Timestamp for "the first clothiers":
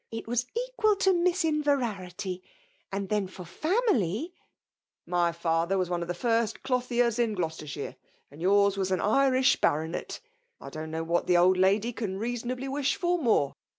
6.07-7.19